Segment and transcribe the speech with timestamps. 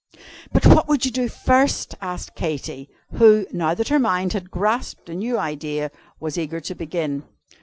[0.51, 5.09] "But what would you do first?" asked Katy; who, now that her mind had grasped
[5.09, 7.21] a new idea, was eager to begin.